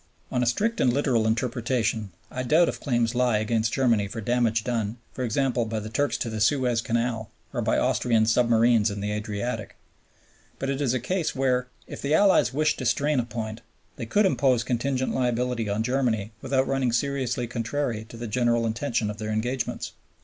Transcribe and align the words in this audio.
On 0.31 0.41
a 0.41 0.47
strict 0.47 0.81
and 0.81 0.91
literal 0.91 1.27
interpretation, 1.27 2.09
I 2.31 2.41
doubt 2.41 2.67
if 2.69 2.79
claims 2.79 3.13
lie 3.13 3.37
against 3.37 3.71
Germany 3.71 4.07
for 4.07 4.19
damage 4.19 4.63
done, 4.63 4.97
e.g. 5.15 5.39
by 5.65 5.79
the 5.79 5.91
Turks 5.93 6.17
to 6.17 6.29
the 6.31 6.41
Suez 6.41 6.81
Canal, 6.81 7.29
or 7.53 7.61
by 7.61 7.77
Austrian 7.77 8.25
submarines 8.25 8.89
in 8.89 8.99
the 8.99 9.11
Adriatic. 9.11 9.75
But 10.57 10.71
it 10.71 10.81
is 10.81 10.95
a 10.95 10.99
case 10.99 11.35
where, 11.35 11.67
if 11.85 12.01
the 12.01 12.15
Allies 12.15 12.51
wished 12.51 12.79
to 12.79 12.85
strain 12.87 13.19
a 13.19 13.23
point, 13.25 13.61
they 13.95 14.07
could 14.07 14.25
impose 14.25 14.63
contingent 14.63 15.13
liability 15.13 15.69
on 15.69 15.83
Germany 15.83 16.31
without 16.41 16.67
running 16.67 16.91
seriously 16.91 17.45
contrary 17.45 18.03
to 18.09 18.17
the 18.17 18.25
general 18.25 18.65
intention 18.65 19.11
of 19.11 19.17
their 19.19 19.29
engagements. 19.29 19.91